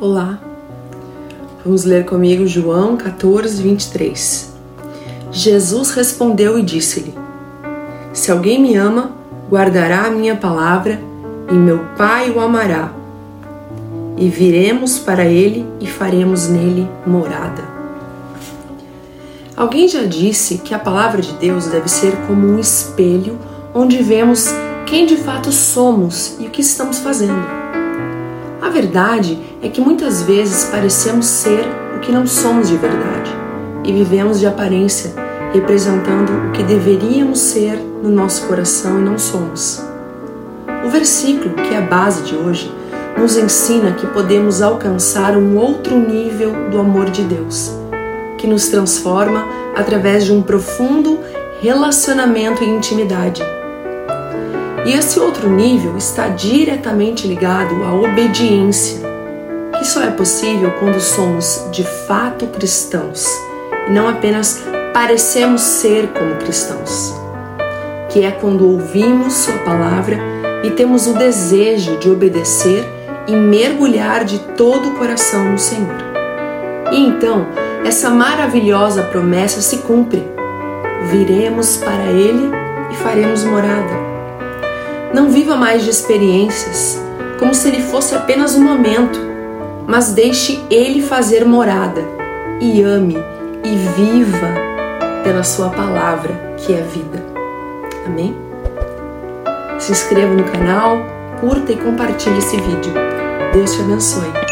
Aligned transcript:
Olá, 0.00 0.40
vamos 1.64 1.84
ler 1.84 2.04
comigo 2.04 2.48
João 2.48 2.96
14, 2.96 3.62
23. 3.62 4.52
Jesus 5.30 5.90
respondeu 5.92 6.58
e 6.58 6.64
disse-lhe: 6.64 7.14
Se 8.12 8.32
alguém 8.32 8.60
me 8.60 8.74
ama, 8.74 9.12
guardará 9.48 10.06
a 10.06 10.10
minha 10.10 10.34
palavra, 10.34 11.00
e 11.48 11.54
meu 11.54 11.78
Pai 11.96 12.28
o 12.32 12.40
amará. 12.40 12.92
E 14.16 14.28
viremos 14.28 14.98
para 14.98 15.24
ele 15.26 15.64
e 15.80 15.86
faremos 15.86 16.48
nele 16.48 16.88
morada. 17.06 17.62
Alguém 19.56 19.86
já 19.86 20.02
disse 20.02 20.58
que 20.58 20.74
a 20.74 20.78
palavra 20.78 21.22
de 21.22 21.32
Deus 21.34 21.66
deve 21.66 21.88
ser 21.88 22.16
como 22.26 22.48
um 22.48 22.58
espelho 22.58 23.38
onde 23.72 24.02
vemos 24.02 24.48
quem 24.86 25.06
de 25.06 25.16
fato 25.16 25.52
somos 25.52 26.36
e 26.40 26.48
o 26.48 26.50
que 26.50 26.62
estamos 26.62 26.98
fazendo. 26.98 27.63
A 28.64 28.70
verdade 28.70 29.38
é 29.62 29.68
que 29.68 29.78
muitas 29.78 30.22
vezes 30.22 30.64
parecemos 30.64 31.26
ser 31.26 31.66
o 31.94 32.00
que 32.00 32.10
não 32.10 32.26
somos 32.26 32.70
de 32.70 32.78
verdade 32.78 33.30
e 33.84 33.92
vivemos 33.92 34.40
de 34.40 34.46
aparência, 34.46 35.12
representando 35.52 36.48
o 36.48 36.52
que 36.52 36.62
deveríamos 36.62 37.40
ser 37.40 37.76
no 37.76 38.08
nosso 38.08 38.46
coração 38.46 38.98
e 38.98 39.02
não 39.02 39.18
somos. 39.18 39.84
O 40.82 40.88
versículo, 40.88 41.54
que 41.56 41.74
é 41.74 41.76
a 41.76 41.82
base 41.82 42.22
de 42.22 42.34
hoje, 42.34 42.72
nos 43.18 43.36
ensina 43.36 43.92
que 43.92 44.06
podemos 44.06 44.62
alcançar 44.62 45.36
um 45.36 45.58
outro 45.58 45.98
nível 45.98 46.70
do 46.70 46.80
amor 46.80 47.10
de 47.10 47.22
Deus, 47.22 47.70
que 48.38 48.46
nos 48.46 48.68
transforma 48.68 49.44
através 49.76 50.24
de 50.24 50.32
um 50.32 50.40
profundo 50.40 51.18
relacionamento 51.60 52.64
e 52.64 52.68
intimidade 52.70 53.42
e 54.84 54.92
esse 54.92 55.18
outro 55.18 55.48
nível 55.48 55.96
está 55.96 56.28
diretamente 56.28 57.26
ligado 57.26 57.82
à 57.84 57.94
obediência, 57.94 59.00
que 59.78 59.84
só 59.84 60.02
é 60.02 60.10
possível 60.10 60.72
quando 60.78 61.00
somos 61.00 61.66
de 61.72 61.84
fato 62.06 62.46
cristãos 62.48 63.26
e 63.88 63.90
não 63.90 64.08
apenas 64.08 64.62
parecemos 64.92 65.62
ser 65.62 66.08
como 66.08 66.36
cristãos, 66.36 67.14
que 68.10 68.24
é 68.24 68.30
quando 68.30 68.68
ouvimos 68.70 69.32
Sua 69.32 69.58
palavra 69.58 70.18
e 70.62 70.70
temos 70.70 71.06
o 71.06 71.14
desejo 71.14 71.96
de 71.98 72.10
obedecer 72.10 72.84
e 73.26 73.34
mergulhar 73.34 74.24
de 74.24 74.38
todo 74.38 74.90
o 74.90 74.94
coração 74.96 75.52
no 75.52 75.58
Senhor. 75.58 75.96
E 76.92 77.00
então, 77.00 77.46
essa 77.84 78.10
maravilhosa 78.10 79.02
promessa 79.02 79.60
se 79.60 79.78
cumpre. 79.78 80.22
Viremos 81.10 81.76
para 81.78 82.04
Ele 82.04 82.50
e 82.90 82.96
faremos 82.96 83.44
morada. 83.44 84.13
Não 85.14 85.30
viva 85.30 85.54
mais 85.54 85.84
de 85.84 85.90
experiências, 85.90 87.00
como 87.38 87.54
se 87.54 87.68
ele 87.68 87.80
fosse 87.80 88.16
apenas 88.16 88.56
um 88.56 88.64
momento, 88.64 89.16
mas 89.86 90.12
deixe 90.12 90.60
ele 90.68 91.00
fazer 91.00 91.44
morada 91.44 92.02
e 92.60 92.82
ame 92.82 93.16
e 93.62 93.76
viva 93.96 94.52
pela 95.22 95.44
sua 95.44 95.70
palavra, 95.70 96.56
que 96.56 96.72
é 96.72 96.82
vida. 96.82 97.24
Amém? 98.04 98.36
Se 99.78 99.92
inscreva 99.92 100.34
no 100.34 100.42
canal, 100.50 100.98
curta 101.40 101.70
e 101.70 101.76
compartilhe 101.76 102.38
esse 102.38 102.56
vídeo. 102.56 102.92
Deus 103.52 103.72
te 103.72 103.82
abençoe. 103.82 104.43